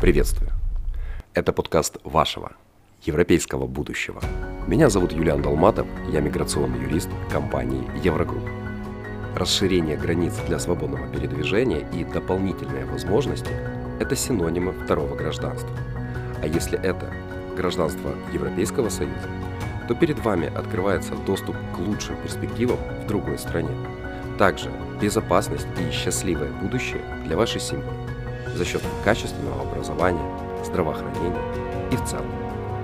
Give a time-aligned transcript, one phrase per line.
[0.00, 0.50] Приветствую.
[1.34, 2.52] Это подкаст вашего,
[3.02, 4.22] европейского будущего.
[4.66, 8.48] Меня зовут Юлиан Долматов, я миграционный юрист компании Еврогрупп.
[9.36, 13.50] Расширение границ для свободного передвижения и дополнительные возможности–
[14.00, 15.76] это синонимы второго гражданства.
[16.42, 17.12] А если это
[17.54, 19.28] гражданство Европейского Союза,
[19.86, 23.76] то перед вами открывается доступ к лучшим перспективам в другой стране.
[24.38, 27.84] Также безопасность и счастливое будущее для вашей семьи
[28.54, 30.24] за счет качественного образования,
[30.64, 31.40] здравоохранения
[31.90, 32.26] и в целом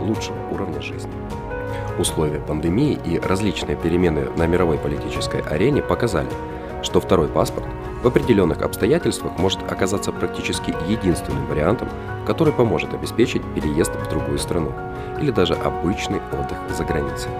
[0.00, 1.12] лучшего уровня жизни.
[1.98, 6.28] Условия пандемии и различные перемены на мировой политической арене показали,
[6.82, 7.66] что второй паспорт
[8.02, 11.88] в определенных обстоятельствах может оказаться практически единственным вариантом,
[12.26, 14.72] который поможет обеспечить переезд в другую страну
[15.20, 17.30] или даже обычный отдых за границей.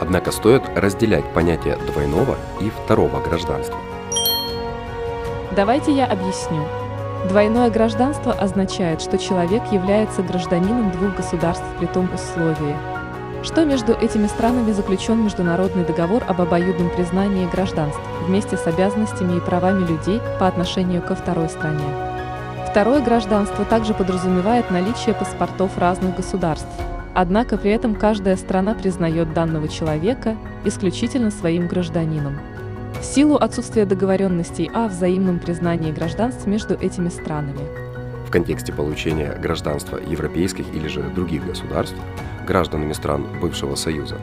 [0.00, 3.78] Однако стоит разделять понятие двойного и второго гражданства.
[5.54, 6.81] Давайте я объясню.
[7.28, 12.76] Двойное гражданство означает, что человек является гражданином двух государств при том условии,
[13.44, 19.40] что между этими странами заключен международный договор об обоюдном признании гражданств вместе с обязанностями и
[19.40, 21.84] правами людей по отношению ко второй стране.
[22.68, 26.68] Второе гражданство также подразумевает наличие паспортов разных государств,
[27.14, 32.40] однако при этом каждая страна признает данного человека исключительно своим гражданином
[33.04, 37.60] силу отсутствия договоренностей о взаимном признании гражданств между этими странами.
[38.26, 41.96] В контексте получения гражданства европейских или же других государств
[42.46, 44.16] гражданами стран бывшего Союза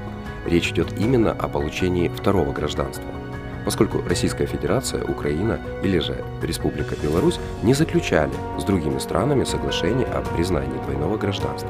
[0.46, 3.06] речь идет именно о получении второго гражданства,
[3.66, 10.22] поскольку Российская Федерация, Украина или же Республика Беларусь не заключали с другими странами соглашение о
[10.22, 11.70] признании двойного гражданства.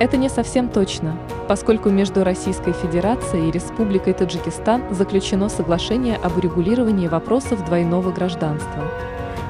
[0.00, 1.14] Это не совсем точно,
[1.46, 8.82] поскольку между Российской Федерацией и Республикой Таджикистан заключено соглашение об урегулировании вопросов двойного гражданства.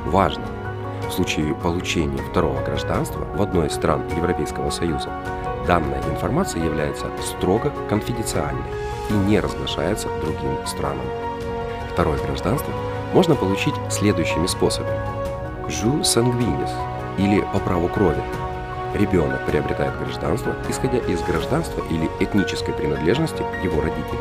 [0.06, 0.42] Важно!
[1.08, 5.08] В случае получения второго гражданства в одной из стран Европейского Союза
[5.68, 8.64] данная информация является строго конфиденциальной
[9.08, 11.06] и не разглашается другим странам.
[11.92, 12.72] Второе гражданство
[13.14, 14.98] можно получить следующими способами.
[15.68, 16.70] Жу сангвинис
[17.18, 18.22] или по праву крови–
[18.94, 24.18] Ребенок приобретает гражданство, исходя из гражданства или этнической принадлежности его родителей.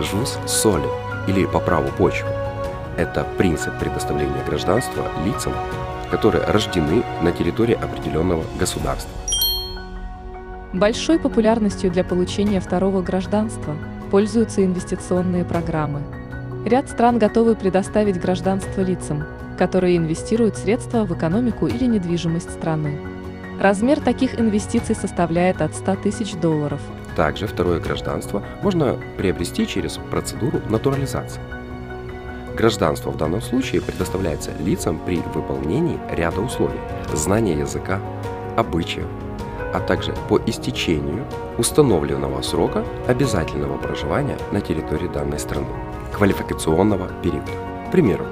[0.00, 0.88] Жус соли
[1.26, 2.28] или по праву почвы–
[2.96, 5.52] это принцип предоставления гражданства лицам,
[6.10, 9.10] которые рождены на территории определенного государства.
[10.72, 13.74] Большой популярностью для получения второго гражданства
[14.10, 16.02] пользуются инвестиционные программы.
[16.64, 19.24] Ряд стран готовы предоставить гражданство лицам,
[19.58, 22.98] которые инвестируют средства в экономику или недвижимость страны.
[23.58, 26.80] Размер таких инвестиций составляет от 100 тысяч долларов.
[27.16, 31.40] Также второе гражданство можно приобрести через процедуру натурализации.
[32.56, 36.78] Гражданство в данном случае предоставляется лицам при выполнении ряда условий–
[37.12, 38.00] знания языка,
[38.56, 39.08] обычаев,
[39.74, 41.24] а также по истечению
[41.58, 45.66] установленного срока обязательного проживания на территории данной страны,
[46.12, 47.50] квалификационного периода.
[47.88, 48.24] К примеру,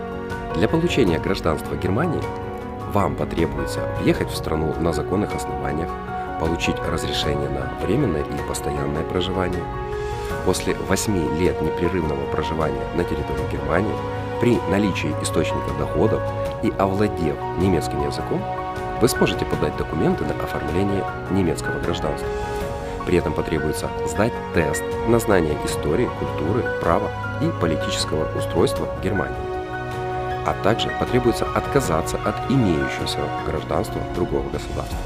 [0.54, 2.22] для получения гражданства Германии
[2.96, 5.90] вам потребуется въехать в страну на законных основаниях,
[6.40, 9.62] получить разрешение на временное и постоянное проживание.
[10.46, 13.92] После 8 лет непрерывного проживания на территории Германии
[14.40, 16.22] при наличии источника доходов
[16.62, 18.40] и овладев немецким языком,
[19.02, 22.28] вы сможете подать документы на оформление немецкого гражданства.
[23.04, 27.10] При этом потребуется сдать тест на знание истории, культуры, права
[27.42, 29.45] и политического устройства Германии
[30.46, 34.98] а также потребуется отказаться от имеющегося гражданства другого государства.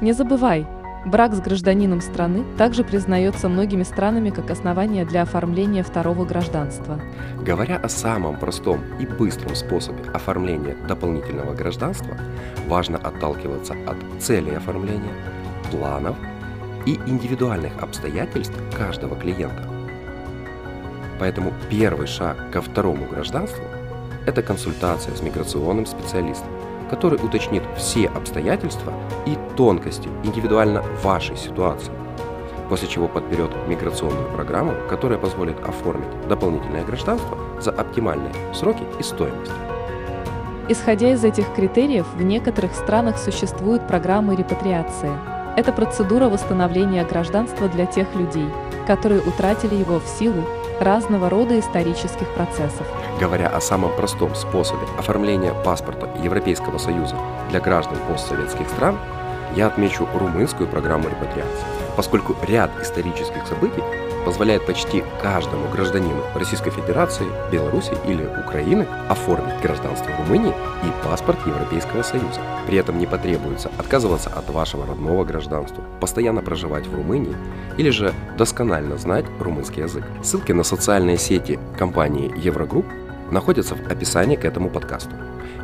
[0.00, 0.66] Не забывай,
[1.06, 7.00] брак с гражданином страны также признается многими странами как основание для оформления второго гражданства.
[7.40, 12.18] Говоря о самом простом и быстром способе оформления дополнительного гражданства,
[12.66, 15.14] важно отталкиваться от цели оформления,
[15.70, 16.16] планов
[16.84, 19.64] и индивидуальных обстоятельств каждого клиента.
[21.18, 23.64] Поэтому первый шаг ко второму гражданству
[24.26, 26.48] это консультация с миграционным специалистом,
[26.90, 28.92] который уточнит все обстоятельства
[29.24, 31.92] и тонкости индивидуально вашей ситуации,
[32.68, 39.52] после чего подберет миграционную программу, которая позволит оформить дополнительное гражданство за оптимальные сроки и стоимость.
[40.68, 45.12] Исходя из этих критериев, в некоторых странах существуют программы репатриации.
[45.56, 48.48] Это процедура восстановления гражданства для тех людей,
[48.86, 50.44] которые утратили его в силу
[50.80, 52.86] разного рода исторических процессов.
[53.20, 57.16] Говоря о самом простом способе оформления паспорта Европейского Союза
[57.50, 58.98] для граждан постсоветских стран,
[59.54, 63.82] я отмечу румынскую программу репатриации, поскольку ряд исторических событий
[64.26, 70.52] позволяет почти каждому гражданину Российской Федерации, Беларуси или Украины оформить гражданство Румынии
[70.82, 72.40] и паспорт Европейского Союза.
[72.66, 77.36] При этом не потребуется отказываться от вашего родного гражданства, постоянно проживать в Румынии
[77.78, 80.02] или же досконально знать румынский язык.
[80.24, 82.86] Ссылки на социальные сети компании Еврогрупп
[83.30, 85.14] находятся в описании к этому подкасту.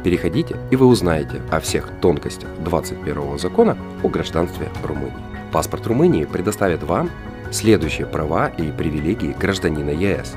[0.05, 5.13] Переходите, и вы узнаете о всех тонкостях 21 закона о гражданстве Румынии.
[5.51, 7.11] Паспорт Румынии предоставит вам
[7.53, 10.35] следующие права и привилегии гражданина ЕС.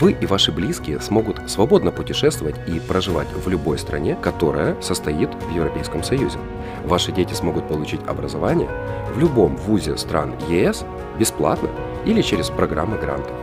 [0.00, 5.54] Вы и ваши близкие смогут свободно путешествовать и проживать в любой стране, которая состоит в
[5.54, 6.38] Европейском Союзе.
[6.84, 8.68] Ваши дети смогут получить образование
[9.14, 10.84] в любом вузе стран ЕС
[11.18, 11.68] бесплатно
[12.04, 13.36] или через программы грантов.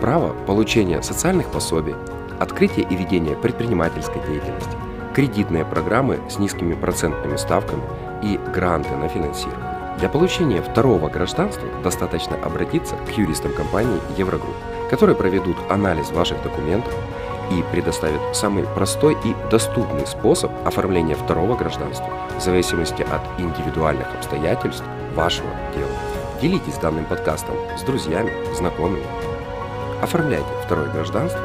[0.00, 1.94] Право получения социальных пособий,
[2.38, 4.76] открытие и ведение предпринимательской деятельности,
[5.14, 7.82] кредитные программы с низкими процентными ставками
[8.22, 9.75] и гранты на финансирование.
[9.98, 14.56] Для получения второго гражданства достаточно обратиться к юристам компании Еврогрупп,
[14.90, 16.92] которые проведут анализ ваших документов
[17.50, 24.84] и предоставят самый простой и доступный способ оформления второго гражданства в зависимости от индивидуальных обстоятельств
[25.14, 25.88] вашего дела.
[26.42, 29.06] Делитесь данным подкастом с друзьями, знакомыми.
[30.02, 31.40] Оформляйте второе гражданство